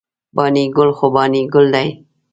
[0.35, 1.89] بانی ګل خو بانی ګل داي